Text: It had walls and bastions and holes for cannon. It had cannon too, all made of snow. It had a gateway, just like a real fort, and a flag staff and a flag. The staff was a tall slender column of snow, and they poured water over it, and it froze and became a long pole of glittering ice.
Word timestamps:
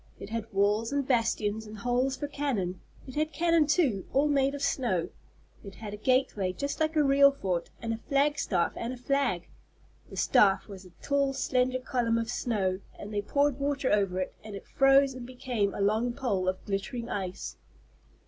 It 0.19 0.31
had 0.31 0.51
walls 0.51 0.91
and 0.91 1.07
bastions 1.07 1.67
and 1.67 1.77
holes 1.77 2.17
for 2.17 2.27
cannon. 2.27 2.81
It 3.05 3.13
had 3.13 3.31
cannon 3.31 3.67
too, 3.67 4.07
all 4.11 4.27
made 4.27 4.55
of 4.55 4.63
snow. 4.63 5.09
It 5.63 5.75
had 5.75 5.93
a 5.93 5.97
gateway, 5.97 6.53
just 6.53 6.79
like 6.79 6.95
a 6.95 7.03
real 7.03 7.31
fort, 7.31 7.69
and 7.79 7.93
a 7.93 7.97
flag 8.09 8.39
staff 8.39 8.73
and 8.75 8.93
a 8.93 8.97
flag. 8.97 9.47
The 10.09 10.17
staff 10.17 10.67
was 10.67 10.85
a 10.85 10.89
tall 11.03 11.33
slender 11.33 11.77
column 11.77 12.17
of 12.17 12.31
snow, 12.31 12.79
and 12.97 13.13
they 13.13 13.21
poured 13.21 13.59
water 13.59 13.91
over 13.91 14.19
it, 14.19 14.33
and 14.43 14.55
it 14.55 14.65
froze 14.65 15.13
and 15.13 15.23
became 15.27 15.71
a 15.75 15.81
long 15.81 16.13
pole 16.13 16.47
of 16.47 16.65
glittering 16.65 17.07
ice. 17.07 17.57